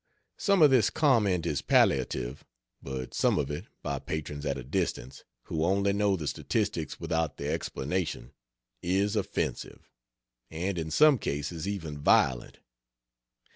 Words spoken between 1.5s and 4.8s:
palliative, but some of it by patrons at a